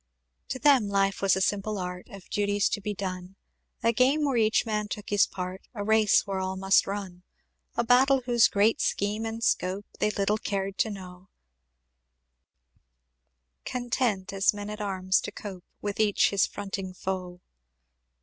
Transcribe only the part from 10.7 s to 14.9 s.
to know, Content, as men at